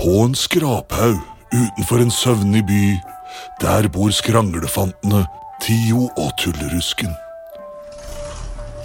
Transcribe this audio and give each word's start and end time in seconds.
På 0.00 0.22
en 0.24 0.34
skraphaug 0.34 1.18
utenfor 1.52 2.00
en 2.00 2.10
søvnig 2.10 2.62
by, 2.64 2.84
der 3.60 3.88
bor 3.92 4.08
skranglefantene 4.16 5.26
Tio 5.60 6.06
og 6.16 6.30
Tullerusken. 6.40 7.10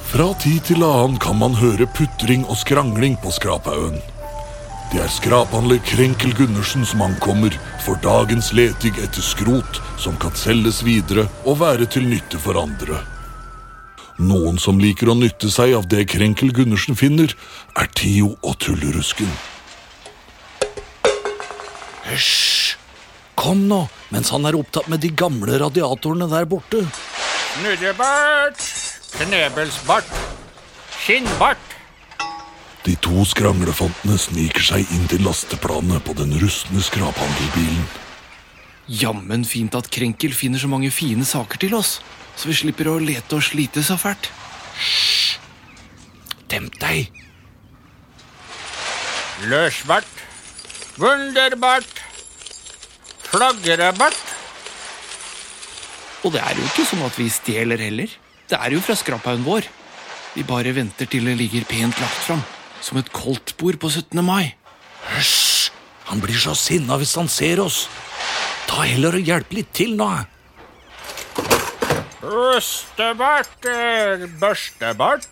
Fra 0.09 0.25
tid 0.43 0.59
til 0.67 0.83
annen 0.83 1.15
kan 1.23 1.39
man 1.39 1.55
høre 1.55 1.87
putring 1.95 2.43
og 2.51 2.59
skrangling 2.59 3.15
på 3.23 3.31
skraphaugen. 3.31 3.95
Det 4.91 4.99
er 5.05 5.15
skraphandler 5.15 5.79
Krenkel 5.87 6.35
Gundersen 6.35 6.83
som 6.83 7.07
ankommer 7.07 7.55
for 7.87 7.95
dagens 8.03 8.51
leting 8.51 8.99
etter 8.99 9.23
skrot 9.23 9.79
som 9.95 10.19
kan 10.19 10.35
selges 10.35 10.83
videre 10.83 11.29
og 11.45 11.61
være 11.63 11.87
til 11.95 12.11
nytte 12.11 12.43
for 12.43 12.59
andre. 12.59 12.99
Noen 14.19 14.59
som 14.59 14.83
liker 14.83 15.15
å 15.15 15.19
nytte 15.23 15.47
seg 15.47 15.79
av 15.79 15.87
det 15.87 16.09
Krenkel 16.11 16.51
Gundersen 16.51 16.99
finner, 16.99 17.31
er 17.79 17.91
Tio 17.95 18.35
og 18.43 18.59
Tullerusken. 18.59 19.31
Hysj! 22.09 22.75
Kom 23.35 23.65
nå, 23.67 23.81
mens 24.15 24.31
han 24.31 24.47
er 24.47 24.55
opptatt 24.57 24.87
med 24.91 25.03
de 25.03 25.11
gamle 25.11 25.57
radiatorene 25.59 26.27
der 26.31 26.47
borte. 26.49 26.85
Snurrebart, 27.55 28.61
knebelsbart, 29.17 30.11
skinnbart. 30.95 31.75
De 32.85 32.93
to 33.01 33.23
skranglefantene 33.25 34.17
sniker 34.21 34.63
seg 34.63 34.91
inn 34.93 35.07
til 35.09 35.23
lasteplanet 35.25 36.03
på 36.05 36.13
den 36.17 36.35
rustne 36.41 36.83
skraphandelbilen. 36.85 37.85
Jammen 38.85 39.41
fint 39.49 39.73
at 39.73 39.89
Krenkel 39.89 40.35
finner 40.37 40.61
så 40.61 40.69
mange 40.69 40.91
fine 40.93 41.25
saker 41.25 41.57
til 41.63 41.73
oss, 41.73 41.97
så 42.37 42.51
vi 42.51 42.57
slipper 42.59 42.91
å 42.91 42.99
lete 43.01 43.39
og 43.39 43.45
slite 43.47 43.81
så 43.83 43.97
fælt. 43.97 44.29
Demp 46.51 46.77
deg. 46.77 47.09
Løsbart, 49.49 50.21
wunderbart, 51.01 51.94
flagrebart. 53.35 54.19
Og 56.25 56.33
det 56.33 56.41
er 56.41 56.57
jo 56.57 56.67
ikke 56.69 56.85
sånn 56.87 57.05
at 57.05 57.17
vi 57.19 57.27
stjeler 57.29 57.81
heller. 57.83 58.11
Det 58.49 58.57
er 58.57 58.75
jo 58.75 58.83
fra 58.83 58.95
skraphaugen 58.97 59.45
vår. 59.45 59.67
Vi 60.35 60.43
bare 60.47 60.73
venter 60.75 61.09
til 61.09 61.27
det 61.27 61.35
ligger 61.39 61.67
pent 61.69 61.99
lagt 62.01 62.21
fram, 62.25 62.41
som 62.83 62.99
et 62.99 63.11
koldtbord 63.13 63.79
på 63.81 63.91
17. 63.91 64.23
mai. 64.25 64.55
Hysj! 65.13 65.71
Han 66.05 66.21
blir 66.21 66.37
så 66.37 66.53
sinna 66.57 66.99
hvis 67.01 67.15
han 67.17 67.29
ser 67.31 67.61
oss. 67.63 67.85
Ta 68.69 68.85
heller 68.85 69.17
og 69.17 69.25
hjelp 69.25 69.53
litt 69.57 69.71
til 69.73 69.95
nå. 69.97 70.09
Rustebart, 72.25 73.67
børstebart, 74.41 75.27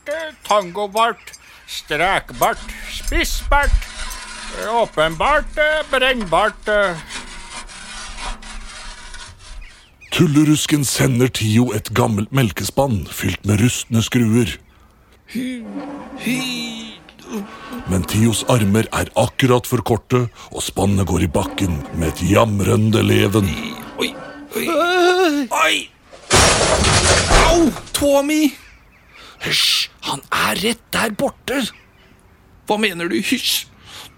tangobart, 0.46 1.34
strekbart, 1.70 2.62
spissbart, 2.94 3.90
åpenbart, 4.70 5.62
brennbart. 5.94 6.74
Tullerusken 10.14 10.84
sender 10.86 11.32
Tio 11.34 11.72
et 11.74 11.88
gammelt 11.98 12.30
melkespann 12.38 13.00
fylt 13.10 13.48
med 13.50 13.64
rustne 13.64 14.04
skruer. 14.06 14.52
Men 17.90 18.06
Tios 18.12 18.44
armer 18.54 18.86
er 18.94 19.10
akkurat 19.18 19.66
for 19.66 19.82
korte, 19.82 20.28
og 20.54 20.62
spannet 20.62 21.10
går 21.10 21.26
i 21.26 21.32
bakken 21.34 21.82
med 21.98 22.12
et 22.12 22.24
jamrende 22.30 23.02
leven. 23.02 23.50
Oi, 23.98 24.14
oi, 24.54 24.68
oi! 25.50 25.76
Au! 27.50 27.68
Tåa 27.98 28.22
mi! 28.30 28.42
Hysj! 29.50 29.90
Han 30.12 30.22
er 30.30 30.62
rett 30.62 30.88
der 30.94 31.18
borte. 31.18 31.64
Hva 32.70 32.78
mener 32.78 33.10
du, 33.10 33.18
hysj? 33.18 33.64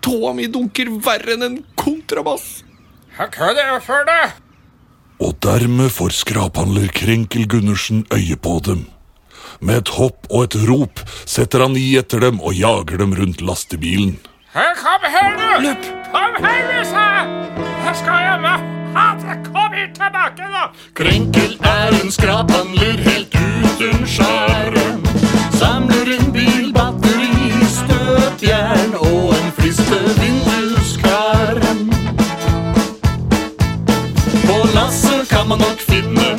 Tåa 0.04 0.36
mi 0.36 0.52
dunker 0.52 0.92
verre 1.08 1.40
enn 1.40 1.54
en 1.54 1.62
kontrabass. 1.80 2.66
Hva 3.16 3.56
er 3.56 3.78
det 3.78 3.86
for 3.88 4.04
det? 4.12 4.26
Og 5.20 5.36
dermed 5.44 5.90
får 5.96 6.12
skraphandler 6.12 6.88
Krenkel 6.92 7.48
Gundersen 7.48 8.06
øye 8.14 8.36
på 8.36 8.60
dem. 8.66 8.86
Med 9.60 9.78
et 9.78 9.92
hopp 9.96 10.28
og 10.30 10.44
et 10.44 10.56
rop 10.68 11.00
setter 11.26 11.64
han 11.64 11.78
i 11.80 11.96
etter 12.00 12.20
dem 12.20 12.42
og 12.44 12.54
jager 12.54 13.00
dem 13.00 13.16
rundt 13.16 13.42
lastebilen. 13.42 14.18
Her, 14.56 14.74
Kom 14.76 15.08
her, 15.12 15.32
du! 15.40 15.68
Løp! 15.68 15.88
Kom 16.12 16.36
her, 16.44 16.62
du, 16.72 16.82
sa 16.90 17.06
jeg! 17.16 17.28
Jeg 17.86 17.96
skal 18.02 18.26
hjemme! 18.28 18.56
Kom 19.52 19.74
hit 19.76 19.96
tilbake, 19.96 20.50
da! 20.52 20.66
Krenkel 20.96 21.58
er 21.64 21.96
en 22.02 22.12
skraphandler 22.12 23.00
helt 23.08 23.36
uten 23.36 24.06
sjarm. 24.08 25.04
Samler 25.56 26.12
en 26.18 26.32
bilbatteri, 26.36 27.32
støtjern 27.80 28.96
og 29.00 29.25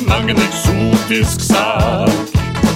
mang 0.05 0.29
en 0.29 0.37
eksotisk 0.37 1.41
sak. 1.41 2.09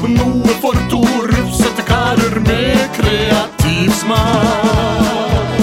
Noe 0.02 0.54
for 0.62 0.76
to 0.90 1.02
rufsete 1.32 1.84
karer 1.86 2.40
med 2.48 2.90
kreativ 2.96 3.92
smak. 4.00 5.60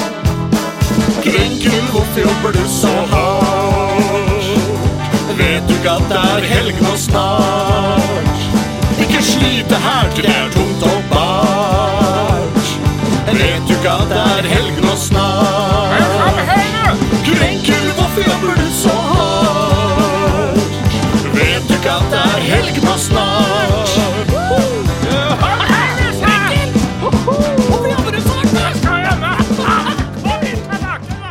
Krenkel, 1.24 1.80
hvorfor 1.92 2.20
jobber 2.20 2.52
du 2.52 2.64
så 2.68 2.94
hardt? 3.12 4.44
Vet 5.38 5.68
du 5.68 5.74
ikke 5.74 5.90
at 5.90 6.06
det 6.10 6.20
er 6.36 6.46
helg 6.52 6.82
nå 6.82 6.94
snart? 6.96 8.44
Ikke 9.02 9.22
slite 9.22 9.78
her 9.86 10.10
til 10.14 10.26
det 10.26 10.34
er 10.34 10.50
tungt 10.54 10.82
og 10.82 11.00
bart. 11.12 12.74
Vet 13.32 13.62
du 13.68 13.74
ikke 13.74 13.96
at 13.96 14.12
det 14.12 14.22
er 14.36 14.52
helg 14.54 14.84
nå 14.84 14.94
snart? 14.96 16.06
Krenkel, 17.26 17.90
hvorfor 17.96 18.30
jobber 18.30 18.62
du 18.62 18.70
så 18.82 18.94
hardt? 18.94 19.27
Kom 30.22 30.34
er 30.34 30.62
tilbake, 30.72 31.14
da! 31.14 31.28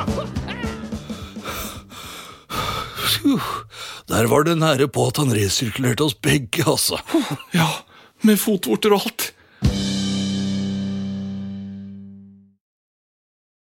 snart. 3.07 3.67
Der 4.07 4.27
var 4.31 4.43
det 4.47 4.57
nære 4.57 4.87
på 4.87 5.07
at 5.11 5.19
han 5.19 5.33
resirkulerte 5.35 6.05
oss 6.07 6.15
begge, 6.15 6.63
altså. 6.65 6.99
Ja, 7.53 7.67
med 8.23 8.39
fotvorter 8.39 8.95
og 8.95 9.01
alt. 9.05 9.33